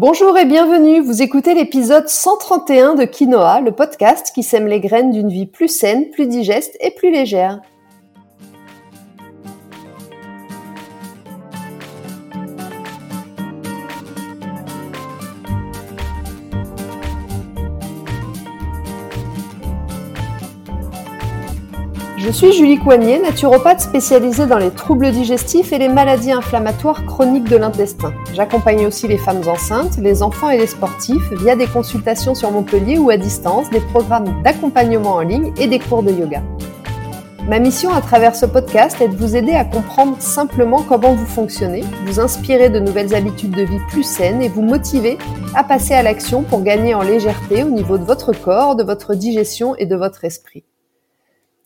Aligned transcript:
Bonjour 0.00 0.38
et 0.38 0.46
bienvenue, 0.46 1.02
vous 1.02 1.20
écoutez 1.20 1.52
l'épisode 1.52 2.08
131 2.08 2.94
de 2.94 3.04
Quinoa, 3.04 3.60
le 3.60 3.70
podcast 3.70 4.32
qui 4.34 4.42
sème 4.42 4.66
les 4.66 4.80
graines 4.80 5.10
d'une 5.10 5.28
vie 5.28 5.44
plus 5.44 5.68
saine, 5.68 6.08
plus 6.08 6.26
digeste 6.26 6.74
et 6.80 6.90
plus 6.90 7.10
légère. 7.10 7.60
Je 22.30 22.36
suis 22.36 22.52
Julie 22.52 22.78
Coignet, 22.78 23.18
naturopathe 23.18 23.80
spécialisée 23.80 24.46
dans 24.46 24.58
les 24.58 24.70
troubles 24.70 25.10
digestifs 25.10 25.72
et 25.72 25.78
les 25.78 25.88
maladies 25.88 26.30
inflammatoires 26.30 27.04
chroniques 27.04 27.48
de 27.48 27.56
l'intestin. 27.56 28.14
J'accompagne 28.34 28.86
aussi 28.86 29.08
les 29.08 29.18
femmes 29.18 29.42
enceintes, 29.48 29.98
les 29.98 30.22
enfants 30.22 30.48
et 30.48 30.56
les 30.56 30.68
sportifs 30.68 31.32
via 31.32 31.56
des 31.56 31.66
consultations 31.66 32.36
sur 32.36 32.52
Montpellier 32.52 32.98
ou 32.98 33.10
à 33.10 33.16
distance, 33.16 33.68
des 33.70 33.80
programmes 33.80 34.44
d'accompagnement 34.44 35.14
en 35.14 35.22
ligne 35.22 35.52
et 35.58 35.66
des 35.66 35.80
cours 35.80 36.04
de 36.04 36.12
yoga. 36.12 36.40
Ma 37.48 37.58
mission 37.58 37.92
à 37.92 38.00
travers 38.00 38.36
ce 38.36 38.46
podcast 38.46 39.00
est 39.00 39.08
de 39.08 39.16
vous 39.16 39.34
aider 39.34 39.54
à 39.54 39.64
comprendre 39.64 40.14
simplement 40.20 40.84
comment 40.84 41.14
vous 41.14 41.26
fonctionnez, 41.26 41.82
vous 42.06 42.20
inspirer 42.20 42.70
de 42.70 42.78
nouvelles 42.78 43.12
habitudes 43.12 43.56
de 43.56 43.62
vie 43.62 43.80
plus 43.88 44.04
saines 44.04 44.40
et 44.40 44.48
vous 44.48 44.62
motiver 44.62 45.18
à 45.56 45.64
passer 45.64 45.94
à 45.94 46.04
l'action 46.04 46.42
pour 46.44 46.62
gagner 46.62 46.94
en 46.94 47.02
légèreté 47.02 47.64
au 47.64 47.70
niveau 47.70 47.98
de 47.98 48.04
votre 48.04 48.30
corps, 48.32 48.76
de 48.76 48.84
votre 48.84 49.16
digestion 49.16 49.74
et 49.74 49.86
de 49.86 49.96
votre 49.96 50.24
esprit. 50.24 50.62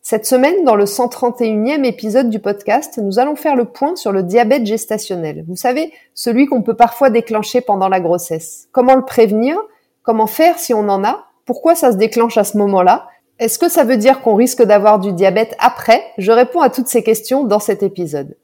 Cette 0.07 0.27
semaine, 0.27 0.65
dans 0.65 0.77
le 0.77 0.85
131e 0.85 1.83
épisode 1.87 2.29
du 2.29 2.39
podcast, 2.39 3.01
nous 3.03 3.19
allons 3.19 3.37
faire 3.37 3.57
le 3.57 3.65
point 3.65 3.97
sur 3.97 4.12
le 4.12 4.23
diabète 4.23 4.67
gestationnel. 4.67 5.47
Vous 5.49 5.57
savez, 5.57 5.95
celui 6.12 6.45
qu'on 6.45 6.61
peut 6.61 6.77
parfois 6.77 7.09
déclencher 7.09 7.62
pendant 7.62 7.89
la 7.89 8.01
grossesse. 8.01 8.69
Comment 8.71 8.97
le 8.97 9.07
prévenir? 9.07 9.59
Comment 10.03 10.27
faire 10.27 10.59
si 10.59 10.75
on 10.75 10.91
en 10.91 11.05
a? 11.05 11.25
Pourquoi 11.47 11.75
ça 11.75 11.91
se 11.91 11.97
déclenche 11.97 12.37
à 12.37 12.45
ce 12.45 12.59
moment-là? 12.59 13.09
Est-ce 13.39 13.59
que 13.59 13.70
ça 13.70 13.84
veut 13.84 13.97
dire 13.97 14.20
qu'on 14.20 14.34
risque 14.34 14.62
d'avoir 14.62 14.98
du 14.98 15.15
diabète 15.15 15.56
après? 15.59 16.03
Je 16.19 16.33
réponds 16.33 16.61
à 16.61 16.69
toutes 16.69 16.89
ces 16.89 17.03
questions 17.03 17.45
dans 17.45 17.59
cet 17.59 17.83
épisode. 17.83 18.37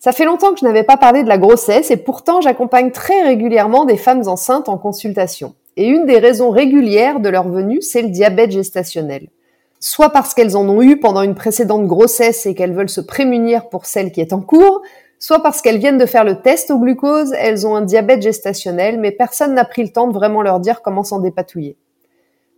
Ça 0.00 0.12
fait 0.12 0.26
longtemps 0.26 0.52
que 0.52 0.60
je 0.60 0.66
n'avais 0.66 0.84
pas 0.84 0.98
parlé 0.98 1.22
de 1.22 1.30
la 1.30 1.38
grossesse 1.38 1.90
et 1.90 1.96
pourtant 1.96 2.42
j'accompagne 2.42 2.90
très 2.90 3.22
régulièrement 3.22 3.86
des 3.86 3.96
femmes 3.96 4.28
enceintes 4.28 4.68
en 4.68 4.76
consultation. 4.76 5.54
Et 5.78 5.86
une 5.86 6.04
des 6.04 6.18
raisons 6.18 6.50
régulières 6.50 7.20
de 7.20 7.30
leur 7.30 7.48
venue, 7.48 7.80
c'est 7.80 8.02
le 8.02 8.10
diabète 8.10 8.50
gestationnel 8.50 9.30
soit 9.80 10.10
parce 10.10 10.34
qu'elles 10.34 10.56
en 10.56 10.68
ont 10.68 10.82
eu 10.82 11.00
pendant 11.00 11.22
une 11.22 11.34
précédente 11.34 11.86
grossesse 11.86 12.44
et 12.46 12.54
qu'elles 12.54 12.74
veulent 12.74 12.90
se 12.90 13.00
prémunir 13.00 13.68
pour 13.70 13.86
celle 13.86 14.12
qui 14.12 14.20
est 14.20 14.34
en 14.34 14.42
cours, 14.42 14.82
soit 15.18 15.42
parce 15.42 15.62
qu'elles 15.62 15.78
viennent 15.78 15.98
de 15.98 16.06
faire 16.06 16.24
le 16.24 16.40
test 16.40 16.70
au 16.70 16.78
glucose, 16.78 17.32
elles 17.36 17.66
ont 17.66 17.74
un 17.74 17.82
diabète 17.82 18.22
gestationnel, 18.22 19.00
mais 19.00 19.10
personne 19.10 19.54
n'a 19.54 19.64
pris 19.64 19.82
le 19.82 19.90
temps 19.90 20.06
de 20.06 20.12
vraiment 20.12 20.42
leur 20.42 20.60
dire 20.60 20.82
comment 20.82 21.02
s'en 21.02 21.18
dépatouiller. 21.18 21.76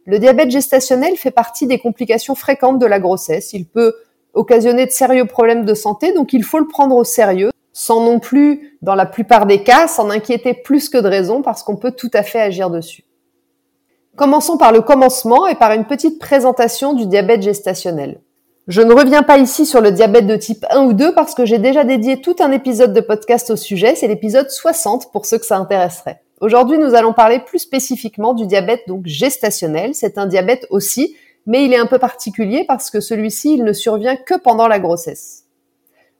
Le 0.04 0.18
diabète 0.18 0.50
gestationnel 0.50 1.16
fait 1.16 1.30
partie 1.30 1.68
des 1.68 1.78
complications 1.78 2.34
fréquentes 2.34 2.80
de 2.80 2.86
la 2.86 2.98
grossesse. 2.98 3.52
Il 3.52 3.66
peut 3.66 3.94
occasionner 4.34 4.86
de 4.86 4.90
sérieux 4.90 5.26
problèmes 5.26 5.64
de 5.64 5.74
santé, 5.74 6.12
donc 6.12 6.32
il 6.32 6.42
faut 6.42 6.58
le 6.58 6.66
prendre 6.66 6.96
au 6.96 7.04
sérieux, 7.04 7.50
sans 7.72 8.04
non 8.04 8.18
plus, 8.18 8.76
dans 8.82 8.96
la 8.96 9.06
plupart 9.06 9.46
des 9.46 9.62
cas, 9.62 9.86
s'en 9.86 10.10
inquiéter 10.10 10.54
plus 10.54 10.88
que 10.88 10.98
de 10.98 11.06
raison, 11.06 11.42
parce 11.42 11.62
qu'on 11.62 11.76
peut 11.76 11.92
tout 11.92 12.10
à 12.14 12.24
fait 12.24 12.40
agir 12.40 12.68
dessus. 12.68 13.04
Commençons 14.14 14.58
par 14.58 14.72
le 14.72 14.82
commencement 14.82 15.46
et 15.46 15.54
par 15.54 15.72
une 15.72 15.86
petite 15.86 16.18
présentation 16.18 16.92
du 16.92 17.06
diabète 17.06 17.40
gestationnel. 17.40 18.20
Je 18.68 18.82
ne 18.82 18.92
reviens 18.92 19.22
pas 19.22 19.38
ici 19.38 19.64
sur 19.64 19.80
le 19.80 19.90
diabète 19.90 20.26
de 20.26 20.36
type 20.36 20.66
1 20.68 20.84
ou 20.84 20.92
2 20.92 21.14
parce 21.14 21.34
que 21.34 21.46
j'ai 21.46 21.58
déjà 21.58 21.82
dédié 21.82 22.20
tout 22.20 22.36
un 22.40 22.52
épisode 22.52 22.92
de 22.92 23.00
podcast 23.00 23.48
au 23.48 23.56
sujet, 23.56 23.94
c'est 23.94 24.08
l'épisode 24.08 24.50
60 24.50 25.10
pour 25.12 25.24
ceux 25.24 25.38
que 25.38 25.46
ça 25.46 25.56
intéresserait. 25.56 26.20
Aujourd'hui, 26.42 26.76
nous 26.76 26.94
allons 26.94 27.14
parler 27.14 27.38
plus 27.38 27.60
spécifiquement 27.60 28.34
du 28.34 28.44
diabète 28.44 28.82
donc 28.86 29.06
gestationnel. 29.06 29.94
C'est 29.94 30.18
un 30.18 30.26
diabète 30.26 30.66
aussi, 30.68 31.16
mais 31.46 31.64
il 31.64 31.72
est 31.72 31.78
un 31.78 31.86
peu 31.86 31.98
particulier 31.98 32.66
parce 32.68 32.90
que 32.90 33.00
celui-ci, 33.00 33.54
il 33.54 33.64
ne 33.64 33.72
survient 33.72 34.16
que 34.16 34.34
pendant 34.34 34.68
la 34.68 34.78
grossesse. 34.78 35.44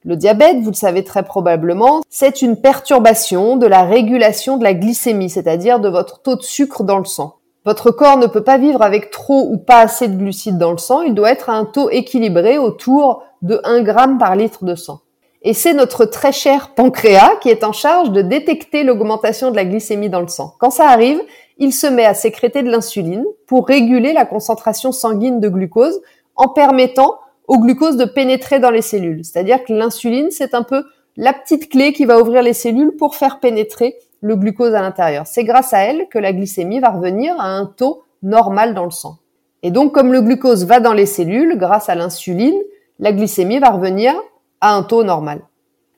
Le 0.03 0.15
diabète, 0.15 0.57
vous 0.61 0.71
le 0.71 0.75
savez 0.75 1.03
très 1.03 1.23
probablement, 1.23 2.01
c'est 2.09 2.41
une 2.41 2.59
perturbation 2.59 3.55
de 3.55 3.67
la 3.67 3.83
régulation 3.83 4.57
de 4.57 4.63
la 4.63 4.73
glycémie, 4.73 5.29
c'est-à-dire 5.29 5.79
de 5.79 5.89
votre 5.89 6.23
taux 6.23 6.35
de 6.35 6.41
sucre 6.41 6.83
dans 6.83 6.97
le 6.97 7.05
sang. 7.05 7.35
Votre 7.65 7.91
corps 7.91 8.17
ne 8.17 8.27
peut 8.27 8.43
pas 8.43 8.57
vivre 8.57 8.81
avec 8.81 9.09
trop 9.09 9.47
ou 9.49 9.57
pas 9.57 9.79
assez 9.79 10.09
de 10.09 10.17
glucides 10.17 10.57
dans 10.57 10.71
le 10.71 10.77
sang. 10.77 11.01
Il 11.01 11.13
doit 11.13 11.31
être 11.31 11.49
à 11.49 11.53
un 11.53 11.63
taux 11.63 11.89
équilibré 11.89 12.57
autour 12.57 13.23
de 13.41 13.61
1 13.63 13.85
g 13.85 13.93
par 14.19 14.35
litre 14.35 14.65
de 14.65 14.75
sang. 14.75 14.99
Et 15.43 15.53
c'est 15.53 15.73
notre 15.73 16.05
très 16.05 16.31
cher 16.31 16.73
pancréas 16.73 17.35
qui 17.41 17.49
est 17.49 17.63
en 17.63 17.73
charge 17.73 18.11
de 18.11 18.21
détecter 18.21 18.83
l'augmentation 18.83 19.51
de 19.51 19.55
la 19.55 19.65
glycémie 19.65 20.09
dans 20.09 20.21
le 20.21 20.27
sang. 20.27 20.55
Quand 20.59 20.71
ça 20.71 20.87
arrive, 20.87 21.21
il 21.57 21.73
se 21.73 21.87
met 21.87 22.05
à 22.05 22.13
sécréter 22.13 22.63
de 22.63 22.69
l'insuline 22.69 23.25
pour 23.47 23.67
réguler 23.67 24.13
la 24.13 24.25
concentration 24.25 24.91
sanguine 24.91 25.39
de 25.39 25.49
glucose 25.49 26.01
en 26.35 26.49
permettant 26.49 27.19
au 27.47 27.59
glucose 27.59 27.97
de 27.97 28.05
pénétrer 28.05 28.59
dans 28.59 28.71
les 28.71 28.81
cellules. 28.81 29.23
C'est-à-dire 29.23 29.63
que 29.63 29.73
l'insuline, 29.73 30.31
c'est 30.31 30.53
un 30.53 30.63
peu 30.63 30.83
la 31.17 31.33
petite 31.33 31.69
clé 31.69 31.93
qui 31.93 32.05
va 32.05 32.19
ouvrir 32.19 32.41
les 32.41 32.53
cellules 32.53 32.95
pour 32.97 33.15
faire 33.15 33.39
pénétrer 33.39 33.95
le 34.23 34.37
glucose 34.37 34.73
à 34.73 34.81
l'intérieur. 34.81 35.27
C'est 35.27 35.43
grâce 35.43 35.73
à 35.73 35.79
elle 35.79 36.07
que 36.09 36.17
la 36.17 36.31
glycémie 36.31 36.79
va 36.79 36.89
revenir 36.89 37.35
à 37.39 37.49
un 37.49 37.65
taux 37.65 38.03
normal 38.23 38.73
dans 38.73 38.85
le 38.85 38.91
sang. 38.91 39.17
Et 39.63 39.69
donc, 39.69 39.91
comme 39.91 40.13
le 40.13 40.21
glucose 40.21 40.65
va 40.65 40.79
dans 40.79 40.93
les 40.93 41.05
cellules, 41.05 41.57
grâce 41.57 41.89
à 41.89 41.95
l'insuline, 41.95 42.57
la 42.99 43.11
glycémie 43.11 43.59
va 43.59 43.69
revenir 43.69 44.13
à 44.61 44.75
un 44.75 44.83
taux 44.83 45.03
normal. 45.03 45.41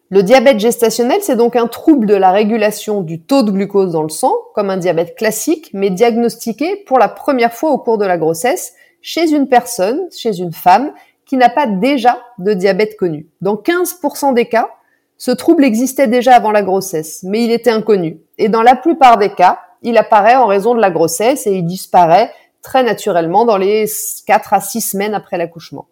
Le 0.09 0.23
diabète 0.23 0.59
gestationnel, 0.59 1.19
c'est 1.21 1.35
donc 1.35 1.55
un 1.55 1.67
trouble 1.67 2.07
de 2.07 2.15
la 2.15 2.31
régulation 2.31 3.01
du 3.01 3.21
taux 3.21 3.43
de 3.43 3.51
glucose 3.51 3.91
dans 3.91 4.03
le 4.03 4.09
sang, 4.09 4.33
comme 4.55 4.71
un 4.71 4.77
diabète 4.77 5.15
classique, 5.15 5.69
mais 5.73 5.91
diagnostiqué 5.91 6.83
pour 6.87 6.97
la 6.97 7.07
première 7.07 7.53
fois 7.53 7.71
au 7.71 7.77
cours 7.77 7.99
de 7.99 8.05
la 8.05 8.17
grossesse 8.17 8.73
chez 9.01 9.31
une 9.31 9.47
personne, 9.47 10.01
chez 10.11 10.39
une 10.39 10.51
femme, 10.51 10.91
qui 11.27 11.37
n'a 11.37 11.49
pas 11.49 11.67
déjà 11.67 12.19
de 12.39 12.53
diabète 12.53 12.97
connu. 12.97 13.27
Dans 13.41 13.55
15% 13.55 14.33
des 14.33 14.47
cas, 14.47 14.69
ce 15.17 15.31
trouble 15.31 15.63
existait 15.63 16.07
déjà 16.07 16.35
avant 16.35 16.51
la 16.51 16.61
grossesse, 16.61 17.23
mais 17.23 17.43
il 17.43 17.51
était 17.51 17.71
inconnu. 17.71 18.19
Et 18.37 18.49
dans 18.49 18.61
la 18.61 18.75
plupart 18.75 19.17
des 19.17 19.33
cas, 19.33 19.59
il 19.81 19.97
apparaît 19.97 20.35
en 20.35 20.45
raison 20.45 20.75
de 20.75 20.81
la 20.81 20.91
grossesse 20.91 21.47
et 21.47 21.53
il 21.53 21.65
disparaît 21.65 22.31
très 22.61 22.83
naturellement 22.83 23.45
dans 23.45 23.57
les 23.57 23.85
4 24.25 24.53
à 24.53 24.59
6 24.59 24.81
semaines 24.81 25.13
après 25.13 25.37
l'accouchement. 25.37 25.87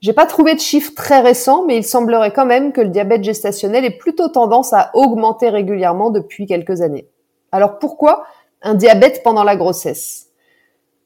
J'ai 0.00 0.12
pas 0.12 0.26
trouvé 0.26 0.54
de 0.54 0.60
chiffres 0.60 0.92
très 0.94 1.20
récents, 1.20 1.64
mais 1.66 1.76
il 1.76 1.84
semblerait 1.84 2.32
quand 2.32 2.46
même 2.46 2.72
que 2.72 2.80
le 2.80 2.88
diabète 2.88 3.24
gestationnel 3.24 3.84
ait 3.84 3.96
plutôt 3.96 4.28
tendance 4.28 4.72
à 4.72 4.90
augmenter 4.94 5.48
régulièrement 5.48 6.10
depuis 6.10 6.46
quelques 6.46 6.82
années. 6.82 7.08
Alors 7.50 7.78
pourquoi 7.78 8.24
un 8.62 8.74
diabète 8.74 9.22
pendant 9.24 9.44
la 9.44 9.56
grossesse? 9.56 10.26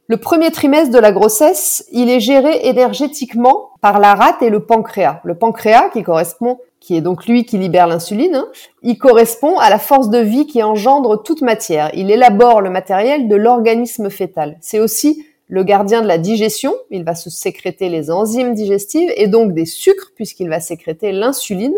Le 0.08 0.16
premier 0.18 0.50
trimestre 0.50 0.92
de 0.92 0.98
la 0.98 1.12
grossesse, 1.12 1.86
il 1.90 2.10
est 2.10 2.20
géré 2.20 2.66
énergétiquement 2.66 3.70
par 3.80 3.98
la 3.98 4.14
rate 4.14 4.42
et 4.42 4.50
le 4.50 4.66
pancréas. 4.66 5.20
Le 5.24 5.38
pancréas, 5.38 5.88
qui 5.90 6.02
correspond 6.02 6.58
qui 6.82 6.96
est 6.96 7.00
donc 7.00 7.26
lui 7.26 7.44
qui 7.44 7.58
libère 7.58 7.86
l'insuline, 7.86 8.34
hein, 8.34 8.48
il 8.82 8.98
correspond 8.98 9.56
à 9.58 9.70
la 9.70 9.78
force 9.78 10.10
de 10.10 10.18
vie 10.18 10.46
qui 10.46 10.64
engendre 10.64 11.22
toute 11.22 11.40
matière. 11.40 11.90
Il 11.94 12.10
élabore 12.10 12.60
le 12.60 12.70
matériel 12.70 13.28
de 13.28 13.36
l'organisme 13.36 14.10
fœtal. 14.10 14.58
C'est 14.60 14.80
aussi 14.80 15.24
le 15.46 15.62
gardien 15.62 16.02
de 16.02 16.08
la 16.08 16.18
digestion. 16.18 16.74
Il 16.90 17.04
va 17.04 17.14
se 17.14 17.30
sécréter 17.30 17.88
les 17.88 18.10
enzymes 18.10 18.54
digestives 18.54 19.12
et 19.16 19.28
donc 19.28 19.54
des 19.54 19.64
sucres 19.64 20.10
puisqu'il 20.16 20.48
va 20.48 20.58
sécréter 20.58 21.12
l'insuline 21.12 21.74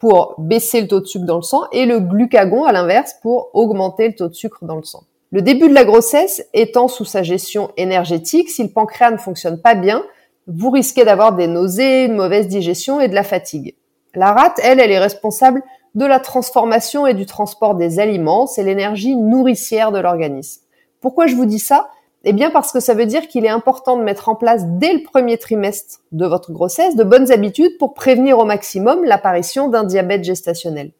pour 0.00 0.34
baisser 0.38 0.80
le 0.80 0.88
taux 0.88 1.00
de 1.00 1.06
sucre 1.06 1.26
dans 1.26 1.36
le 1.36 1.42
sang 1.42 1.62
et 1.70 1.86
le 1.86 2.00
glucagon 2.00 2.64
à 2.64 2.72
l'inverse 2.72 3.14
pour 3.22 3.50
augmenter 3.54 4.08
le 4.08 4.14
taux 4.16 4.28
de 4.28 4.34
sucre 4.34 4.64
dans 4.64 4.76
le 4.76 4.82
sang. 4.82 5.04
Le 5.30 5.42
début 5.42 5.68
de 5.68 5.74
la 5.74 5.84
grossesse 5.84 6.44
étant 6.52 6.88
sous 6.88 7.04
sa 7.04 7.22
gestion 7.22 7.70
énergétique, 7.76 8.50
si 8.50 8.64
le 8.64 8.70
pancréas 8.70 9.12
ne 9.12 9.16
fonctionne 9.16 9.60
pas 9.60 9.76
bien, 9.76 10.04
vous 10.48 10.70
risquez 10.70 11.04
d'avoir 11.04 11.36
des 11.36 11.46
nausées, 11.46 12.04
une 12.04 12.16
mauvaise 12.16 12.48
digestion 12.48 13.00
et 13.00 13.08
de 13.08 13.14
la 13.14 13.22
fatigue. 13.22 13.76
La 14.16 14.32
rate, 14.32 14.60
elle, 14.62 14.80
elle 14.80 14.90
est 14.90 14.98
responsable 14.98 15.62
de 15.94 16.04
la 16.04 16.20
transformation 16.20 17.06
et 17.06 17.14
du 17.14 17.26
transport 17.26 17.74
des 17.74 18.00
aliments. 18.00 18.46
C'est 18.46 18.62
l'énergie 18.62 19.16
nourricière 19.16 19.92
de 19.92 19.98
l'organisme. 19.98 20.62
Pourquoi 21.00 21.26
je 21.26 21.36
vous 21.36 21.46
dis 21.46 21.58
ça? 21.58 21.88
Eh 22.24 22.32
bien 22.32 22.50
parce 22.50 22.72
que 22.72 22.80
ça 22.80 22.94
veut 22.94 23.04
dire 23.04 23.28
qu'il 23.28 23.44
est 23.44 23.50
important 23.50 23.98
de 23.98 24.02
mettre 24.02 24.30
en 24.30 24.34
place 24.34 24.62
dès 24.66 24.94
le 24.94 25.02
premier 25.02 25.36
trimestre 25.36 26.00
de 26.12 26.26
votre 26.26 26.52
grossesse 26.52 26.96
de 26.96 27.04
bonnes 27.04 27.30
habitudes 27.30 27.76
pour 27.78 27.92
prévenir 27.92 28.38
au 28.38 28.46
maximum 28.46 29.04
l'apparition 29.04 29.68
d'un 29.68 29.84
diabète 29.84 30.24
gestationnel. 30.24 30.92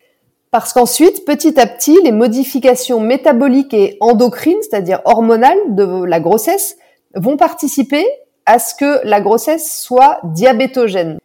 Parce 0.51 0.73
qu'ensuite, 0.73 1.25
petit 1.25 1.59
à 1.59 1.67
petit, 1.67 1.99
les 2.05 2.13
modifications 2.13 3.01
métaboliques 3.01 3.75
et 3.75 3.97
endocrines, 4.01 4.61
c'est-à-dire 4.61 5.01
hormonales 5.05 5.75
de 5.75 6.05
la 6.05 6.21
grossesse, 6.21 6.77
vont 7.17 7.37
participer 7.37 8.07
à 8.47 8.59
ce 8.59 8.75
que 8.75 9.01
la 9.05 9.21
grossesse 9.21 9.81
soit 9.81 10.21
diabétogène. 10.25 11.19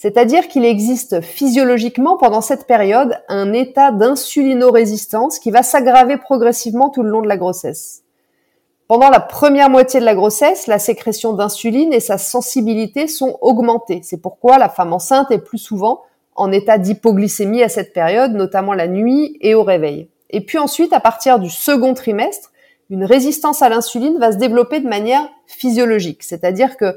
C'est-à-dire 0.00 0.48
qu'il 0.48 0.64
existe 0.64 1.20
physiologiquement 1.20 2.16
pendant 2.16 2.40
cette 2.40 2.66
période 2.66 3.20
un 3.28 3.52
état 3.52 3.90
d'insulinorésistance 3.90 5.38
qui 5.38 5.50
va 5.50 5.62
s'aggraver 5.62 6.16
progressivement 6.16 6.88
tout 6.88 7.02
le 7.02 7.10
long 7.10 7.20
de 7.20 7.28
la 7.28 7.36
grossesse. 7.36 8.02
Pendant 8.88 9.10
la 9.10 9.20
première 9.20 9.68
moitié 9.68 10.00
de 10.00 10.06
la 10.06 10.14
grossesse, 10.14 10.68
la 10.68 10.78
sécrétion 10.78 11.34
d'insuline 11.34 11.92
et 11.92 12.00
sa 12.00 12.16
sensibilité 12.16 13.08
sont 13.08 13.36
augmentées. 13.42 14.00
C'est 14.02 14.22
pourquoi 14.22 14.56
la 14.56 14.70
femme 14.70 14.94
enceinte 14.94 15.30
est 15.32 15.44
plus 15.44 15.58
souvent 15.58 16.00
en 16.34 16.50
état 16.50 16.78
d'hypoglycémie 16.78 17.62
à 17.62 17.68
cette 17.68 17.92
période, 17.92 18.32
notamment 18.32 18.72
la 18.72 18.88
nuit 18.88 19.36
et 19.42 19.54
au 19.54 19.64
réveil. 19.64 20.08
Et 20.30 20.40
puis 20.40 20.56
ensuite, 20.56 20.94
à 20.94 21.00
partir 21.00 21.38
du 21.38 21.50
second 21.50 21.92
trimestre, 21.92 22.52
une 22.88 23.04
résistance 23.04 23.60
à 23.60 23.68
l'insuline 23.68 24.18
va 24.18 24.32
se 24.32 24.38
développer 24.38 24.80
de 24.80 24.88
manière 24.88 25.28
physiologique, 25.46 26.22
c'est-à-dire 26.22 26.78
que 26.78 26.96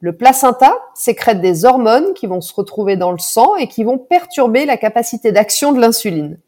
le 0.00 0.16
placenta 0.16 0.74
sécrète 0.94 1.42
des 1.42 1.66
hormones 1.66 2.14
qui 2.14 2.26
vont 2.26 2.40
se 2.40 2.54
retrouver 2.54 2.96
dans 2.96 3.12
le 3.12 3.18
sang 3.18 3.56
et 3.56 3.68
qui 3.68 3.84
vont 3.84 3.98
perturber 3.98 4.64
la 4.64 4.78
capacité 4.78 5.30
d'action 5.30 5.72
de 5.72 5.80
l'insuline. 5.80 6.38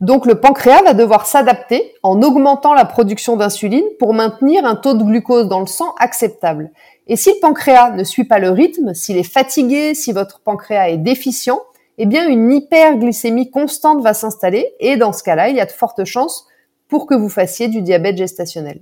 Donc 0.00 0.26
le 0.26 0.40
pancréas 0.40 0.82
va 0.82 0.92
devoir 0.92 1.24
s'adapter 1.24 1.94
en 2.02 2.20
augmentant 2.20 2.74
la 2.74 2.84
production 2.84 3.36
d'insuline 3.36 3.86
pour 3.98 4.12
maintenir 4.12 4.66
un 4.66 4.74
taux 4.74 4.94
de 4.94 5.02
glucose 5.02 5.48
dans 5.48 5.60
le 5.60 5.66
sang 5.66 5.94
acceptable. 5.98 6.70
Et 7.06 7.16
si 7.16 7.30
le 7.30 7.40
pancréas 7.40 7.92
ne 7.92 8.04
suit 8.04 8.24
pas 8.24 8.40
le 8.40 8.50
rythme, 8.50 8.92
s'il 8.92 9.16
est 9.16 9.22
fatigué, 9.22 9.94
si 9.94 10.12
votre 10.12 10.40
pancréas 10.40 10.90
est 10.90 10.98
déficient, 10.98 11.60
eh 11.98 12.04
bien 12.04 12.28
une 12.28 12.52
hyperglycémie 12.52 13.50
constante 13.50 14.02
va 14.02 14.12
s'installer 14.12 14.74
et 14.80 14.96
dans 14.96 15.12
ce 15.12 15.22
cas-là, 15.22 15.48
il 15.48 15.56
y 15.56 15.60
a 15.60 15.66
de 15.66 15.72
fortes 15.72 16.04
chances 16.04 16.46
pour 16.88 17.06
que 17.06 17.14
vous 17.14 17.30
fassiez 17.30 17.68
du 17.68 17.80
diabète 17.80 18.18
gestationnel. 18.18 18.80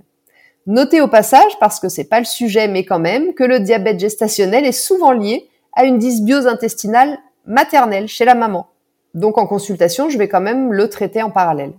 Notez 0.67 0.99
au 0.99 1.07
passage, 1.07 1.59
parce 1.59 1.79
que 1.79 1.89
c'est 1.89 2.09
pas 2.09 2.19
le 2.19 2.25
sujet, 2.25 2.67
mais 2.67 2.85
quand 2.85 2.99
même, 2.99 3.33
que 3.33 3.43
le 3.43 3.59
diabète 3.59 3.99
gestationnel 3.99 4.65
est 4.65 4.71
souvent 4.71 5.11
lié 5.11 5.47
à 5.73 5.85
une 5.85 5.99
dysbiose 5.99 6.47
intestinale 6.47 7.19
maternelle 7.45 8.07
chez 8.07 8.25
la 8.25 8.33
maman. 8.33 8.67
Donc 9.13 9.37
en 9.37 9.45
consultation, 9.45 10.09
je 10.09 10.17
vais 10.17 10.27
quand 10.27 10.41
même 10.41 10.73
le 10.73 10.89
traiter 10.89 11.21
en 11.21 11.29
parallèle. 11.29 11.73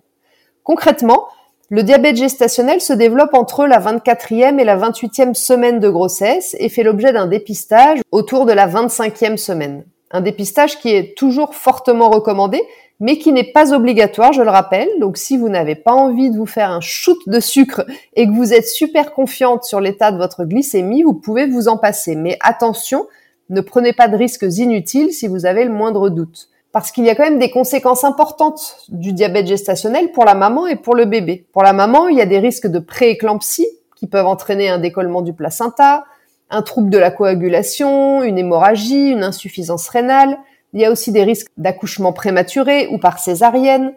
Concrètement, 0.62 1.26
le 1.68 1.82
diabète 1.82 2.16
gestationnel 2.16 2.80
se 2.80 2.92
développe 2.92 3.34
entre 3.34 3.66
la 3.66 3.80
24e 3.80 4.60
et 4.60 4.64
la 4.64 4.76
28e 4.76 5.34
semaine 5.34 5.80
de 5.80 5.88
grossesse 5.88 6.54
et 6.60 6.68
fait 6.68 6.84
l'objet 6.84 7.12
d'un 7.12 7.26
dépistage 7.26 8.00
autour 8.12 8.46
de 8.46 8.52
la 8.52 8.68
25e 8.68 9.36
semaine. 9.36 9.84
Un 10.12 10.20
dépistage 10.20 10.78
qui 10.78 10.90
est 10.90 11.18
toujours 11.18 11.56
fortement 11.56 12.08
recommandé, 12.08 12.62
mais 13.00 13.18
qui 13.18 13.32
n'est 13.32 13.52
pas 13.52 13.72
obligatoire, 13.72 14.32
je 14.32 14.42
le 14.42 14.50
rappelle. 14.50 14.88
Donc 15.00 15.16
si 15.16 15.36
vous 15.36 15.48
n'avez 15.48 15.74
pas 15.74 15.92
envie 15.92 16.30
de 16.30 16.36
vous 16.36 16.46
faire 16.46 16.70
un 16.70 16.80
shoot 16.80 17.18
de 17.26 17.40
sucre 17.40 17.84
et 18.14 18.26
que 18.26 18.32
vous 18.32 18.52
êtes 18.54 18.68
super 18.68 19.12
confiante 19.12 19.64
sur 19.64 19.80
l'état 19.80 20.12
de 20.12 20.16
votre 20.16 20.44
glycémie, 20.44 21.02
vous 21.02 21.14
pouvez 21.14 21.46
vous 21.46 21.68
en 21.68 21.76
passer. 21.76 22.16
Mais 22.16 22.38
attention, 22.40 23.06
ne 23.50 23.60
prenez 23.60 23.92
pas 23.92 24.08
de 24.08 24.16
risques 24.16 24.46
inutiles 24.56 25.12
si 25.12 25.28
vous 25.28 25.46
avez 25.46 25.64
le 25.64 25.72
moindre 25.72 26.08
doute 26.10 26.48
parce 26.76 26.92
qu'il 26.92 27.06
y 27.06 27.08
a 27.08 27.14
quand 27.14 27.24
même 27.24 27.38
des 27.38 27.50
conséquences 27.50 28.04
importantes 28.04 28.84
du 28.90 29.14
diabète 29.14 29.46
gestationnel 29.46 30.12
pour 30.12 30.26
la 30.26 30.34
maman 30.34 30.66
et 30.66 30.76
pour 30.76 30.94
le 30.94 31.06
bébé. 31.06 31.46
Pour 31.54 31.62
la 31.62 31.72
maman, 31.72 32.08
il 32.08 32.18
y 32.18 32.20
a 32.20 32.26
des 32.26 32.38
risques 32.38 32.66
de 32.66 32.78
prééclampsie 32.78 33.66
qui 33.94 34.06
peuvent 34.06 34.26
entraîner 34.26 34.68
un 34.68 34.76
décollement 34.76 35.22
du 35.22 35.32
placenta, 35.32 36.04
un 36.50 36.60
trouble 36.60 36.90
de 36.90 36.98
la 36.98 37.10
coagulation, 37.10 38.22
une 38.22 38.36
hémorragie, 38.36 39.08
une 39.08 39.24
insuffisance 39.24 39.88
rénale. 39.88 40.36
Il 40.72 40.80
y 40.80 40.84
a 40.84 40.90
aussi 40.90 41.12
des 41.12 41.24
risques 41.24 41.50
d'accouchement 41.56 42.12
prématuré 42.12 42.88
ou 42.88 42.98
par 42.98 43.18
césarienne, 43.18 43.94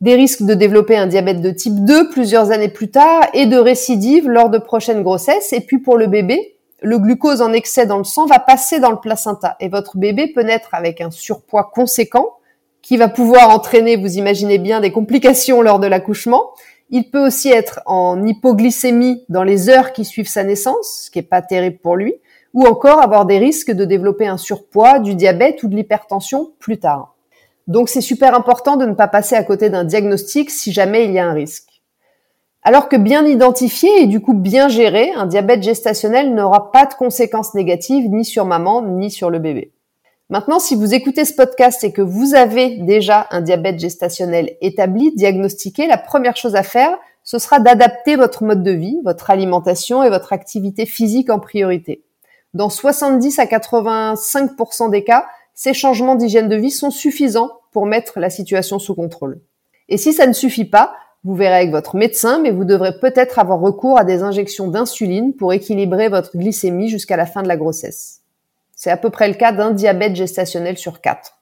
des 0.00 0.14
risques 0.14 0.42
de 0.42 0.54
développer 0.54 0.96
un 0.96 1.06
diabète 1.06 1.40
de 1.40 1.50
type 1.50 1.84
2 1.84 2.10
plusieurs 2.10 2.50
années 2.50 2.68
plus 2.68 2.90
tard 2.90 3.26
et 3.34 3.46
de 3.46 3.56
récidive 3.56 4.28
lors 4.28 4.50
de 4.50 4.58
prochaines 4.58 5.02
grossesses. 5.02 5.52
Et 5.52 5.60
puis 5.60 5.78
pour 5.78 5.96
le 5.96 6.06
bébé, 6.06 6.56
le 6.80 6.98
glucose 6.98 7.42
en 7.42 7.52
excès 7.52 7.86
dans 7.86 7.98
le 7.98 8.04
sang 8.04 8.26
va 8.26 8.38
passer 8.38 8.78
dans 8.78 8.90
le 8.90 9.00
placenta 9.00 9.56
et 9.58 9.68
votre 9.68 9.96
bébé 9.96 10.28
peut 10.32 10.42
naître 10.42 10.74
avec 10.74 11.00
un 11.00 11.10
surpoids 11.10 11.70
conséquent 11.74 12.34
qui 12.82 12.96
va 12.96 13.08
pouvoir 13.08 13.50
entraîner, 13.50 13.96
vous 13.96 14.18
imaginez 14.18 14.58
bien, 14.58 14.80
des 14.80 14.92
complications 14.92 15.62
lors 15.62 15.80
de 15.80 15.88
l'accouchement. 15.88 16.50
Il 16.90 17.10
peut 17.10 17.26
aussi 17.26 17.50
être 17.50 17.80
en 17.86 18.24
hypoglycémie 18.24 19.24
dans 19.28 19.42
les 19.42 19.68
heures 19.68 19.92
qui 19.92 20.04
suivent 20.04 20.28
sa 20.28 20.44
naissance, 20.44 21.04
ce 21.04 21.10
qui 21.10 21.18
est 21.18 21.22
pas 21.22 21.42
terrible 21.42 21.78
pour 21.78 21.96
lui, 21.96 22.14
ou 22.58 22.66
encore 22.66 23.00
avoir 23.00 23.24
des 23.24 23.38
risques 23.38 23.70
de 23.70 23.84
développer 23.84 24.26
un 24.26 24.36
surpoids, 24.36 24.98
du 24.98 25.14
diabète 25.14 25.62
ou 25.62 25.68
de 25.68 25.76
l'hypertension 25.76 26.50
plus 26.58 26.80
tard. 26.80 27.14
Donc 27.68 27.88
c'est 27.88 28.00
super 28.00 28.34
important 28.34 28.76
de 28.76 28.84
ne 28.84 28.94
pas 28.94 29.06
passer 29.06 29.36
à 29.36 29.44
côté 29.44 29.70
d'un 29.70 29.84
diagnostic 29.84 30.50
si 30.50 30.72
jamais 30.72 31.04
il 31.04 31.12
y 31.12 31.20
a 31.20 31.28
un 31.28 31.34
risque. 31.34 31.68
Alors 32.64 32.88
que 32.88 32.96
bien 32.96 33.24
identifié 33.24 34.02
et 34.02 34.06
du 34.06 34.20
coup 34.20 34.34
bien 34.34 34.66
géré, 34.66 35.12
un 35.12 35.26
diabète 35.26 35.62
gestationnel 35.62 36.34
n'aura 36.34 36.72
pas 36.72 36.86
de 36.86 36.94
conséquences 36.94 37.54
négatives 37.54 38.10
ni 38.10 38.24
sur 38.24 38.44
maman 38.44 38.82
ni 38.82 39.12
sur 39.12 39.30
le 39.30 39.38
bébé. 39.38 39.72
Maintenant, 40.28 40.58
si 40.58 40.74
vous 40.74 40.94
écoutez 40.94 41.24
ce 41.24 41.34
podcast 41.34 41.84
et 41.84 41.92
que 41.92 42.02
vous 42.02 42.34
avez 42.34 42.78
déjà 42.78 43.28
un 43.30 43.40
diabète 43.40 43.78
gestationnel 43.78 44.56
établi, 44.60 45.14
diagnostiqué, 45.14 45.86
la 45.86 45.96
première 45.96 46.36
chose 46.36 46.56
à 46.56 46.64
faire, 46.64 46.98
ce 47.22 47.38
sera 47.38 47.60
d'adapter 47.60 48.16
votre 48.16 48.42
mode 48.42 48.64
de 48.64 48.72
vie, 48.72 48.98
votre 49.04 49.30
alimentation 49.30 50.02
et 50.02 50.10
votre 50.10 50.32
activité 50.32 50.86
physique 50.86 51.30
en 51.30 51.38
priorité. 51.38 52.02
Dans 52.54 52.70
70 52.70 53.38
à 53.38 53.44
85% 53.44 54.90
des 54.90 55.04
cas, 55.04 55.26
ces 55.54 55.74
changements 55.74 56.14
d'hygiène 56.14 56.48
de 56.48 56.56
vie 56.56 56.70
sont 56.70 56.90
suffisants 56.90 57.50
pour 57.72 57.84
mettre 57.84 58.20
la 58.20 58.30
situation 58.30 58.78
sous 58.78 58.94
contrôle. 58.94 59.40
Et 59.88 59.98
si 59.98 60.12
ça 60.12 60.26
ne 60.26 60.32
suffit 60.32 60.64
pas, 60.64 60.94
vous 61.24 61.34
verrez 61.34 61.56
avec 61.56 61.70
votre 61.70 61.96
médecin, 61.96 62.40
mais 62.40 62.50
vous 62.50 62.64
devrez 62.64 62.98
peut-être 62.98 63.38
avoir 63.38 63.60
recours 63.60 63.98
à 63.98 64.04
des 64.04 64.22
injections 64.22 64.68
d'insuline 64.68 65.34
pour 65.34 65.52
équilibrer 65.52 66.08
votre 66.08 66.36
glycémie 66.36 66.88
jusqu'à 66.88 67.16
la 67.16 67.26
fin 67.26 67.42
de 67.42 67.48
la 67.48 67.56
grossesse. 67.56 68.20
C'est 68.74 68.90
à 68.90 68.96
peu 68.96 69.10
près 69.10 69.28
le 69.28 69.34
cas 69.34 69.52
d'un 69.52 69.72
diabète 69.72 70.14
gestationnel 70.14 70.78
sur 70.78 71.00
4. 71.00 71.38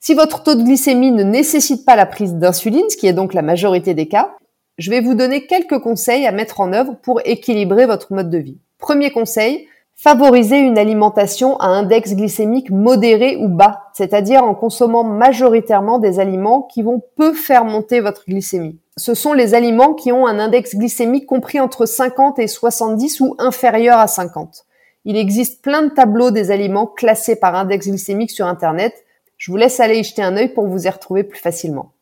Si 0.00 0.14
votre 0.14 0.42
taux 0.42 0.54
de 0.54 0.62
glycémie 0.62 1.12
ne 1.12 1.22
nécessite 1.22 1.84
pas 1.84 1.96
la 1.96 2.06
prise 2.06 2.34
d'insuline, 2.34 2.88
ce 2.88 2.96
qui 2.96 3.06
est 3.06 3.12
donc 3.12 3.32
la 3.32 3.42
majorité 3.42 3.94
des 3.94 4.08
cas, 4.08 4.34
je 4.78 4.90
vais 4.90 5.00
vous 5.00 5.14
donner 5.14 5.46
quelques 5.46 5.78
conseils 5.78 6.26
à 6.26 6.32
mettre 6.32 6.60
en 6.60 6.72
œuvre 6.72 6.96
pour 7.02 7.20
équilibrer 7.24 7.86
votre 7.86 8.12
mode 8.12 8.30
de 8.30 8.38
vie. 8.38 8.58
Premier 8.78 9.10
conseil, 9.10 9.68
Favoriser 9.96 10.58
une 10.58 10.76
alimentation 10.76 11.56
à 11.58 11.66
index 11.66 12.14
glycémique 12.14 12.70
modéré 12.70 13.36
ou 13.36 13.48
bas, 13.48 13.84
c'est-à-dire 13.94 14.42
en 14.42 14.54
consommant 14.54 15.04
majoritairement 15.04 15.98
des 15.98 16.18
aliments 16.18 16.62
qui 16.62 16.82
vont 16.82 17.02
peu 17.16 17.32
faire 17.32 17.64
monter 17.64 18.00
votre 18.00 18.24
glycémie. 18.26 18.78
Ce 18.96 19.14
sont 19.14 19.32
les 19.32 19.54
aliments 19.54 19.94
qui 19.94 20.12
ont 20.12 20.26
un 20.26 20.38
index 20.38 20.74
glycémique 20.74 21.26
compris 21.26 21.58
entre 21.60 21.86
50 21.86 22.38
et 22.38 22.48
70 22.48 23.20
ou 23.20 23.34
inférieur 23.38 23.98
à 23.98 24.08
50. 24.08 24.64
Il 25.04 25.16
existe 25.16 25.62
plein 25.62 25.82
de 25.82 25.90
tableaux 25.90 26.30
des 26.30 26.50
aliments 26.50 26.86
classés 26.86 27.36
par 27.36 27.54
index 27.54 27.86
glycémique 27.88 28.30
sur 28.30 28.46
Internet. 28.46 28.94
Je 29.36 29.50
vous 29.50 29.56
laisse 29.56 29.80
aller 29.80 29.98
y 29.98 30.04
jeter 30.04 30.22
un 30.22 30.36
œil 30.36 30.48
pour 30.48 30.66
vous 30.66 30.86
y 30.86 30.90
retrouver 30.90 31.24
plus 31.24 31.40
facilement. 31.40 31.93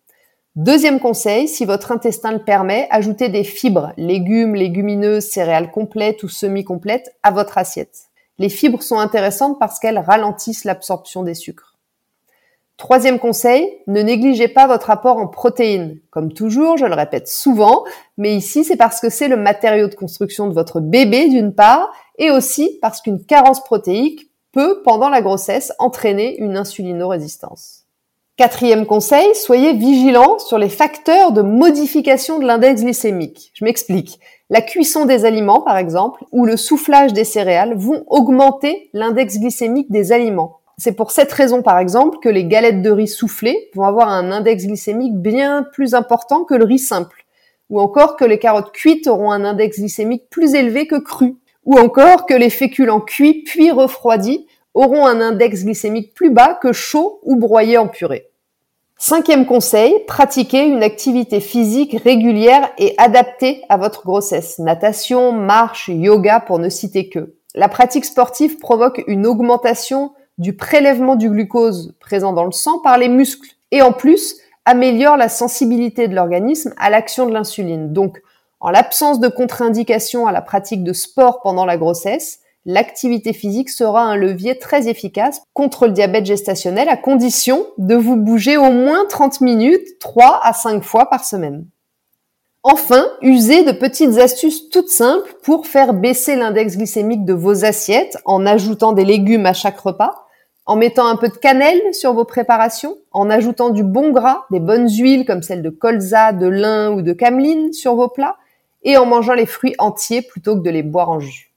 Deuxième 0.55 1.01
conseil, 1.01 1.49
si 1.49 1.65
votre 1.65 1.93
intestin 1.93 2.31
le 2.31 2.45
permet, 2.45 2.87
ajoutez 2.91 3.31
des 3.31 3.43
fibres, 3.43 3.95
légumes, 3.97 4.55
légumineuses, 4.55 5.25
céréales 5.25 5.71
complètes 5.71 6.23
ou 6.25 6.29
semi-complètes 6.29 7.17
à 7.23 7.31
votre 7.31 7.57
assiette. 7.57 8.11
Les 8.37 8.51
fibres 8.51 8.83
sont 8.83 8.99
intéressantes 8.99 9.59
parce 9.59 9.79
qu'elles 9.79 9.99
ralentissent 9.99 10.65
l'absorption 10.65 11.23
des 11.23 11.33
sucres. 11.33 11.79
Troisième 12.77 13.19
conseil, 13.19 13.67
ne 13.87 14.03
négligez 14.03 14.49
pas 14.49 14.67
votre 14.67 14.91
apport 14.91 15.17
en 15.17 15.27
protéines. 15.27 16.01
Comme 16.11 16.35
toujours, 16.35 16.77
je 16.77 16.85
le 16.85 16.95
répète 16.95 17.29
souvent, 17.29 17.85
mais 18.19 18.37
ici 18.37 18.63
c'est 18.63 18.77
parce 18.77 19.01
que 19.01 19.09
c'est 19.09 19.29
le 19.29 19.39
matériau 19.39 19.89
de 19.89 19.95
construction 19.95 20.49
de 20.49 20.55
votre 20.55 20.81
bébé 20.81 21.31
d'une 21.31 21.55
part, 21.55 21.91
et 22.19 22.31
aussi 22.31 22.79
parce 22.83 23.01
qu'une 23.01 23.25
carence 23.25 23.65
protéique 23.65 24.31
peut, 24.53 24.83
pendant 24.85 25.09
la 25.09 25.23
grossesse, 25.23 25.73
entraîner 25.79 26.37
une 26.37 26.59
insulinorésistance. 26.59 27.82
Quatrième 28.43 28.87
conseil, 28.87 29.37
soyez 29.37 29.73
vigilant 29.73 30.41
sur 30.41 30.59
les 30.59 30.69
facteurs 30.69 31.31
de 31.31 31.43
modification 31.43 32.41
de 32.41 32.45
l'index 32.45 32.83
glycémique. 32.83 33.53
Je 33.55 33.65
m'explique. 33.65 34.19
La 34.51 34.61
cuisson 34.61 35.05
des 35.05 35.25
aliments, 35.25 35.61
par 35.61 35.77
exemple, 35.77 36.25
ou 36.33 36.45
le 36.45 36.57
soufflage 36.57 37.13
des 37.13 37.23
céréales 37.23 37.77
vont 37.77 38.03
augmenter 38.09 38.91
l'index 38.95 39.39
glycémique 39.39 39.93
des 39.93 40.11
aliments. 40.11 40.59
C'est 40.77 40.97
pour 40.97 41.13
cette 41.13 41.31
raison, 41.31 41.63
par 41.63 41.79
exemple, 41.79 42.19
que 42.21 42.29
les 42.29 42.45
galettes 42.45 42.83
de 42.83 42.91
riz 42.91 43.07
soufflées 43.07 43.71
vont 43.77 43.85
avoir 43.85 44.09
un 44.09 44.33
index 44.33 44.67
glycémique 44.67 45.15
bien 45.15 45.63
plus 45.63 45.95
important 45.95 46.43
que 46.43 46.55
le 46.55 46.65
riz 46.65 46.81
simple. 46.81 47.25
Ou 47.71 47.79
encore 47.79 48.17
que 48.17 48.25
les 48.25 48.41
carottes 48.41 48.73
cuites 48.73 49.07
auront 49.07 49.31
un 49.31 49.45
index 49.45 49.79
glycémique 49.79 50.29
plus 50.31 50.57
élevé 50.57 50.89
que 50.89 50.99
cru. 50.99 51.37
Ou 51.65 51.79
encore 51.79 52.27
que 52.27 52.35
les 52.35 52.51
féculents 52.51 53.03
cuits 53.03 53.45
puis 53.45 53.71
refroidis 53.71 54.49
auront 54.75 55.07
un 55.07 55.21
index 55.21 55.63
glycémique 55.63 56.13
plus 56.13 56.31
bas 56.31 56.59
que 56.61 56.73
chaud 56.73 57.21
ou 57.23 57.37
broyés 57.37 57.79
en 57.79 57.87
purée. 57.87 58.32
Cinquième 59.05 59.47
conseil, 59.47 59.93
pratiquez 60.07 60.65
une 60.65 60.85
activité 60.85 61.41
physique 61.41 62.01
régulière 62.05 62.71
et 62.79 62.95
adaptée 62.99 63.65
à 63.69 63.77
votre 63.77 64.05
grossesse. 64.05 64.61
Natation, 64.61 65.33
marche, 65.33 65.89
yoga 65.89 66.39
pour 66.39 66.61
ne 66.61 66.69
citer 66.69 67.09
que. 67.09 67.35
La 67.57 67.69
pratique 67.69 68.05
sportive 68.05 68.61
provoque 68.61 69.03
une 69.09 69.27
augmentation 69.27 70.13
du 70.39 70.55
prélèvement 70.55 71.17
du 71.17 71.29
glucose 71.31 71.97
présent 71.99 72.33
dans 72.33 72.45
le 72.45 72.53
sang 72.53 72.79
par 72.79 72.97
les 72.97 73.09
muscles 73.09 73.57
et 73.73 73.83
en 73.83 73.91
plus 73.91 74.37
améliore 74.67 75.17
la 75.17 75.29
sensibilité 75.29 76.07
de 76.07 76.15
l'organisme 76.15 76.73
à 76.79 76.89
l'action 76.89 77.27
de 77.27 77.33
l'insuline. 77.33 77.93
Donc, 77.93 78.23
en 78.61 78.71
l'absence 78.71 79.19
de 79.19 79.27
contre-indication 79.27 80.29
à 80.29 80.33
la 80.33 80.43
pratique 80.43 80.85
de 80.85 80.93
sport 80.93 81.41
pendant 81.43 81.67
la 81.67 81.77
grossesse, 81.77 82.39
l'activité 82.65 83.33
physique 83.33 83.71
sera 83.71 84.03
un 84.03 84.17
levier 84.17 84.59
très 84.59 84.89
efficace 84.89 85.43
contre 85.53 85.87
le 85.87 85.93
diabète 85.93 86.27
gestationnel 86.27 86.89
à 86.89 86.97
condition 86.97 87.67
de 87.79 87.95
vous 87.95 88.17
bouger 88.17 88.57
au 88.57 88.71
moins 88.71 89.05
30 89.09 89.41
minutes 89.41 89.99
3 90.01 90.41
à 90.43 90.53
5 90.53 90.83
fois 90.83 91.11
par 91.11 91.25
semaine. 91.25 91.67
Enfin, 92.65 93.05
usez 93.23 93.65
de 93.65 93.73
petites 93.73 94.19
astuces 94.19 94.69
toutes 94.69 94.89
simples 94.89 95.35
pour 95.43 95.67
faire 95.67 95.95
baisser 95.95 96.37
l'index 96.37 96.77
glycémique 96.77 97.25
de 97.25 97.33
vos 97.33 97.65
assiettes 97.65 98.19
en 98.25 98.47
ajoutant 98.47 98.93
des 98.93 99.05
légumes 99.05 99.47
à 99.47 99.53
chaque 99.53 99.81
repas. 99.81 100.27
en 100.65 100.77
mettant 100.77 101.09
un 101.09 101.17
peu 101.17 101.29
de 101.29 101.35
cannelle 101.35 101.93
sur 101.93 102.15
vos 102.15 102.25
préparations, 102.25 102.97
en 103.11 103.29
ajoutant 103.31 103.71
du 103.71 103.83
bon 103.83 104.13
gras, 104.13 104.45
des 104.53 104.61
bonnes 104.61 104.89
huiles 104.89 105.25
comme 105.25 105.43
celles 105.43 105.61
de 105.61 105.71
colza, 105.71 106.33
de 106.33 106.47
lin 106.47 106.93
ou 106.93 107.03
de 107.03 107.13
cameline 107.13 107.73
sur 107.73 107.97
vos 107.97 108.07
plats, 108.07 108.37
et 108.85 108.97
en 108.97 109.05
mangeant 109.05 109.35
les 109.35 109.47
fruits 109.47 109.75
entiers 109.79 110.23
plutôt 110.23 110.57
que 110.57 110.63
de 110.63 110.71
les 110.71 110.85
boire 110.85 111.11
en 111.11 111.19
jus. 111.19 111.52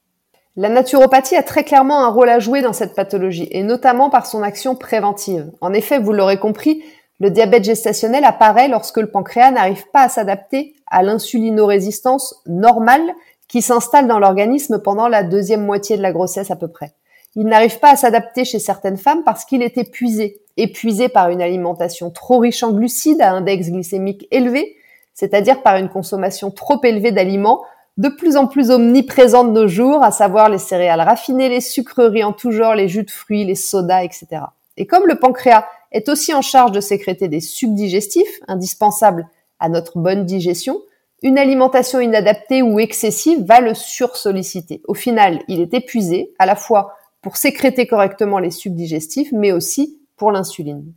La 0.58 0.70
naturopathie 0.70 1.36
a 1.36 1.42
très 1.42 1.64
clairement 1.64 2.02
un 2.02 2.08
rôle 2.08 2.30
à 2.30 2.38
jouer 2.38 2.62
dans 2.62 2.72
cette 2.72 2.94
pathologie, 2.94 3.46
et 3.50 3.62
notamment 3.62 4.08
par 4.08 4.26
son 4.26 4.42
action 4.42 4.74
préventive. 4.74 5.50
En 5.60 5.74
effet, 5.74 5.98
vous 5.98 6.14
l'aurez 6.14 6.38
compris, 6.38 6.82
le 7.20 7.30
diabète 7.30 7.64
gestationnel 7.64 8.24
apparaît 8.24 8.68
lorsque 8.68 8.96
le 8.96 9.10
pancréas 9.10 9.50
n'arrive 9.50 9.84
pas 9.92 10.04
à 10.04 10.08
s'adapter 10.08 10.74
à 10.90 11.02
l'insulinorésistance 11.02 12.36
normale 12.46 13.12
qui 13.48 13.60
s'installe 13.60 14.06
dans 14.06 14.18
l'organisme 14.18 14.78
pendant 14.78 15.08
la 15.08 15.24
deuxième 15.24 15.64
moitié 15.64 15.98
de 15.98 16.02
la 16.02 16.12
grossesse 16.12 16.50
à 16.50 16.56
peu 16.56 16.68
près. 16.68 16.92
Il 17.34 17.44
n'arrive 17.44 17.78
pas 17.78 17.90
à 17.90 17.96
s'adapter 17.96 18.46
chez 18.46 18.58
certaines 18.58 18.96
femmes 18.96 19.24
parce 19.24 19.44
qu'il 19.44 19.62
est 19.62 19.76
épuisé, 19.76 20.40
épuisé 20.56 21.10
par 21.10 21.28
une 21.28 21.42
alimentation 21.42 22.10
trop 22.10 22.38
riche 22.38 22.62
en 22.62 22.72
glucides 22.72 23.20
à 23.20 23.32
index 23.32 23.68
glycémique 23.68 24.26
élevé, 24.30 24.76
c'est-à-dire 25.12 25.62
par 25.62 25.76
une 25.76 25.90
consommation 25.90 26.50
trop 26.50 26.80
élevée 26.82 27.12
d'aliments 27.12 27.62
de 27.96 28.08
plus 28.08 28.36
en 28.36 28.46
plus 28.46 28.70
omniprésents 28.70 29.44
de 29.44 29.52
nos 29.52 29.68
jours, 29.68 30.02
à 30.02 30.10
savoir 30.10 30.48
les 30.48 30.58
céréales 30.58 31.00
raffinées, 31.00 31.48
les 31.48 31.60
sucreries 31.60 32.24
en 32.24 32.32
tout 32.32 32.50
genre, 32.50 32.74
les 32.74 32.88
jus 32.88 33.04
de 33.04 33.10
fruits, 33.10 33.44
les 33.44 33.54
sodas, 33.54 34.04
etc. 34.04 34.42
Et 34.76 34.86
comme 34.86 35.06
le 35.06 35.18
pancréas 35.18 35.64
est 35.92 36.08
aussi 36.08 36.34
en 36.34 36.42
charge 36.42 36.72
de 36.72 36.80
sécréter 36.80 37.28
des 37.28 37.40
subdigestifs 37.40 38.40
indispensables 38.48 39.26
à 39.58 39.68
notre 39.68 39.98
bonne 39.98 40.26
digestion, 40.26 40.82
une 41.22 41.38
alimentation 41.38 42.00
inadaptée 42.00 42.60
ou 42.60 42.78
excessive 42.78 43.44
va 43.46 43.60
le 43.60 43.72
sursolliciter. 43.72 44.82
Au 44.86 44.94
final, 44.94 45.42
il 45.48 45.60
est 45.60 45.72
épuisé 45.72 46.34
à 46.38 46.44
la 46.44 46.56
fois 46.56 46.94
pour 47.22 47.38
sécréter 47.38 47.86
correctement 47.86 48.38
les 48.38 48.50
subdigestifs, 48.50 49.32
mais 49.32 49.52
aussi 49.52 49.98
pour 50.16 50.30
l'insuline. 50.30 50.92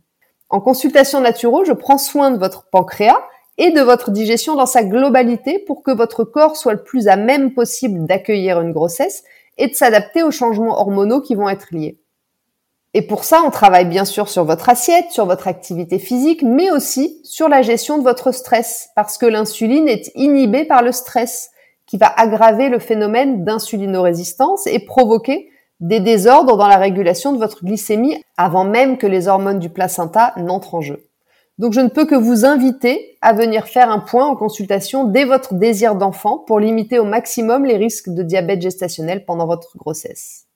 En 0.50 0.60
consultation 0.60 1.20
naturo, 1.20 1.64
je 1.64 1.72
prends 1.72 1.98
soin 1.98 2.30
de 2.30 2.38
votre 2.38 2.68
pancréas 2.70 3.18
et 3.60 3.70
de 3.70 3.82
votre 3.82 4.10
digestion 4.10 4.56
dans 4.56 4.64
sa 4.64 4.82
globalité 4.82 5.58
pour 5.58 5.82
que 5.82 5.90
votre 5.90 6.24
corps 6.24 6.56
soit 6.56 6.72
le 6.72 6.82
plus 6.82 7.08
à 7.08 7.16
même 7.16 7.52
possible 7.52 8.06
d'accueillir 8.06 8.58
une 8.58 8.72
grossesse 8.72 9.22
et 9.58 9.68
de 9.68 9.74
s'adapter 9.74 10.22
aux 10.22 10.30
changements 10.30 10.80
hormonaux 10.80 11.20
qui 11.20 11.34
vont 11.34 11.48
être 11.48 11.68
liés. 11.70 11.98
Et 12.94 13.02
pour 13.02 13.22
ça, 13.22 13.42
on 13.46 13.50
travaille 13.50 13.84
bien 13.84 14.06
sûr 14.06 14.30
sur 14.30 14.44
votre 14.44 14.70
assiette, 14.70 15.10
sur 15.10 15.26
votre 15.26 15.46
activité 15.46 15.98
physique, 15.98 16.42
mais 16.42 16.70
aussi 16.70 17.20
sur 17.22 17.50
la 17.50 17.60
gestion 17.60 17.98
de 17.98 18.02
votre 18.02 18.32
stress, 18.32 18.88
parce 18.96 19.18
que 19.18 19.26
l'insuline 19.26 19.88
est 19.88 20.10
inhibée 20.14 20.64
par 20.64 20.82
le 20.82 20.90
stress, 20.90 21.50
qui 21.86 21.98
va 21.98 22.12
aggraver 22.16 22.70
le 22.70 22.78
phénomène 22.78 23.44
d'insulinorésistance 23.44 24.66
et 24.66 24.78
provoquer 24.78 25.50
des 25.80 26.00
désordres 26.00 26.56
dans 26.56 26.68
la 26.68 26.78
régulation 26.78 27.32
de 27.32 27.38
votre 27.38 27.62
glycémie 27.62 28.24
avant 28.38 28.64
même 28.64 28.96
que 28.96 29.06
les 29.06 29.28
hormones 29.28 29.58
du 29.58 29.68
placenta 29.68 30.32
n'entrent 30.38 30.76
en 30.76 30.80
jeu. 30.80 31.09
Donc 31.60 31.74
je 31.74 31.80
ne 31.80 31.88
peux 31.88 32.06
que 32.06 32.14
vous 32.14 32.46
inviter 32.46 33.18
à 33.20 33.34
venir 33.34 33.66
faire 33.66 33.90
un 33.90 33.98
point 33.98 34.24
en 34.24 34.34
consultation 34.34 35.04
dès 35.04 35.26
votre 35.26 35.52
désir 35.52 35.94
d'enfant 35.94 36.38
pour 36.38 36.58
limiter 36.58 36.98
au 36.98 37.04
maximum 37.04 37.66
les 37.66 37.76
risques 37.76 38.08
de 38.08 38.22
diabète 38.22 38.62
gestationnel 38.62 39.26
pendant 39.26 39.46
votre 39.46 39.76
grossesse. 39.76 40.46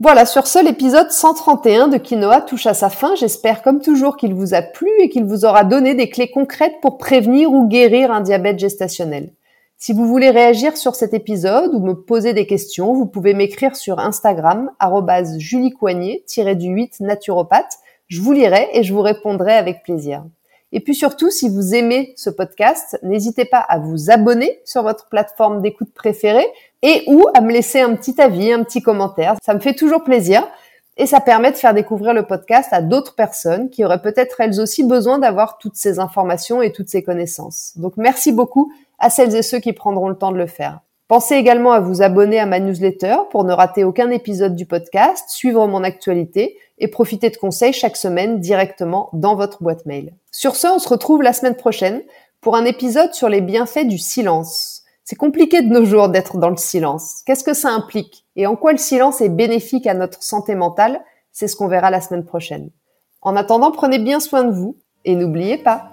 Voilà, 0.00 0.24
sur 0.24 0.46
ce, 0.46 0.64
l'épisode 0.64 1.10
131 1.10 1.88
de 1.88 1.98
Quinoa 1.98 2.40
touche 2.40 2.66
à 2.66 2.72
sa 2.72 2.88
fin. 2.88 3.14
J'espère 3.16 3.60
comme 3.60 3.82
toujours 3.82 4.16
qu'il 4.16 4.32
vous 4.32 4.54
a 4.54 4.62
plu 4.62 4.88
et 5.00 5.10
qu'il 5.10 5.26
vous 5.26 5.44
aura 5.44 5.64
donné 5.64 5.94
des 5.94 6.08
clés 6.08 6.30
concrètes 6.30 6.80
pour 6.80 6.96
prévenir 6.96 7.52
ou 7.52 7.68
guérir 7.68 8.10
un 8.10 8.22
diabète 8.22 8.58
gestationnel. 8.58 9.34
Si 9.76 9.92
vous 9.92 10.06
voulez 10.06 10.30
réagir 10.30 10.74
sur 10.74 10.94
cet 10.94 11.12
épisode 11.12 11.74
ou 11.74 11.80
me 11.80 11.92
poser 11.92 12.32
des 12.32 12.46
questions, 12.46 12.94
vous 12.94 13.04
pouvez 13.04 13.34
m'écrire 13.34 13.76
sur 13.76 13.98
Instagram, 13.98 14.70
juliecoignet-du-8 15.36 17.02
naturopathe. 17.02 17.78
Je 18.08 18.20
vous 18.20 18.32
lirai 18.32 18.68
et 18.72 18.82
je 18.82 18.94
vous 18.94 19.02
répondrai 19.02 19.54
avec 19.54 19.82
plaisir. 19.82 20.24
Et 20.72 20.80
puis 20.80 20.94
surtout, 20.94 21.30
si 21.30 21.48
vous 21.48 21.74
aimez 21.74 22.12
ce 22.16 22.30
podcast, 22.30 22.98
n'hésitez 23.02 23.44
pas 23.44 23.60
à 23.60 23.78
vous 23.78 24.10
abonner 24.10 24.60
sur 24.64 24.82
votre 24.82 25.08
plateforme 25.08 25.62
d'écoute 25.62 25.92
préférée 25.94 26.46
et 26.82 27.04
ou 27.06 27.26
à 27.34 27.40
me 27.40 27.52
laisser 27.52 27.80
un 27.80 27.94
petit 27.94 28.20
avis, 28.20 28.52
un 28.52 28.62
petit 28.62 28.82
commentaire. 28.82 29.36
Ça 29.42 29.54
me 29.54 29.60
fait 29.60 29.74
toujours 29.74 30.04
plaisir 30.04 30.46
et 30.96 31.06
ça 31.06 31.20
permet 31.20 31.52
de 31.52 31.56
faire 31.56 31.74
découvrir 31.74 32.14
le 32.14 32.26
podcast 32.26 32.68
à 32.72 32.80
d'autres 32.80 33.14
personnes 33.14 33.70
qui 33.70 33.84
auraient 33.84 34.02
peut-être 34.02 34.40
elles 34.40 34.60
aussi 34.60 34.84
besoin 34.84 35.18
d'avoir 35.18 35.58
toutes 35.58 35.76
ces 35.76 35.98
informations 35.98 36.62
et 36.62 36.72
toutes 36.72 36.88
ces 36.88 37.02
connaissances. 37.02 37.72
Donc 37.76 37.94
merci 37.96 38.32
beaucoup 38.32 38.72
à 38.98 39.10
celles 39.10 39.34
et 39.34 39.42
ceux 39.42 39.58
qui 39.58 39.72
prendront 39.72 40.08
le 40.08 40.16
temps 40.16 40.32
de 40.32 40.38
le 40.38 40.46
faire. 40.46 40.80
Pensez 41.08 41.36
également 41.36 41.70
à 41.70 41.78
vous 41.78 42.02
abonner 42.02 42.40
à 42.40 42.46
ma 42.46 42.58
newsletter 42.58 43.16
pour 43.30 43.44
ne 43.44 43.52
rater 43.52 43.84
aucun 43.84 44.10
épisode 44.10 44.56
du 44.56 44.66
podcast, 44.66 45.24
suivre 45.28 45.68
mon 45.68 45.84
actualité 45.84 46.58
et 46.78 46.88
profiter 46.88 47.30
de 47.30 47.36
conseils 47.36 47.72
chaque 47.72 47.96
semaine 47.96 48.40
directement 48.40 49.10
dans 49.12 49.36
votre 49.36 49.62
boîte 49.62 49.86
mail. 49.86 50.16
Sur 50.32 50.56
ce, 50.56 50.66
on 50.66 50.80
se 50.80 50.88
retrouve 50.88 51.22
la 51.22 51.32
semaine 51.32 51.54
prochaine 51.54 52.02
pour 52.40 52.56
un 52.56 52.64
épisode 52.64 53.14
sur 53.14 53.28
les 53.28 53.40
bienfaits 53.40 53.86
du 53.86 53.98
silence. 53.98 54.82
C'est 55.04 55.14
compliqué 55.14 55.62
de 55.62 55.68
nos 55.68 55.84
jours 55.84 56.08
d'être 56.08 56.38
dans 56.38 56.50
le 56.50 56.56
silence. 56.56 57.22
Qu'est-ce 57.24 57.44
que 57.44 57.54
ça 57.54 57.70
implique 57.70 58.26
Et 58.34 58.48
en 58.48 58.56
quoi 58.56 58.72
le 58.72 58.78
silence 58.78 59.20
est 59.20 59.28
bénéfique 59.28 59.86
à 59.86 59.94
notre 59.94 60.24
santé 60.24 60.56
mentale? 60.56 61.00
C'est 61.30 61.46
ce 61.46 61.54
qu'on 61.54 61.68
verra 61.68 61.92
la 61.92 62.00
semaine 62.00 62.24
prochaine. 62.24 62.70
En 63.22 63.36
attendant, 63.36 63.70
prenez 63.70 64.00
bien 64.00 64.18
soin 64.18 64.42
de 64.42 64.52
vous 64.52 64.76
et 65.04 65.14
n'oubliez 65.14 65.58
pas, 65.58 65.92